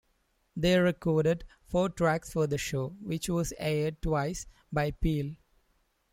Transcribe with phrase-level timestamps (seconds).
[0.57, 5.35] They recorded four tracks for the show which was aired twice by Peel.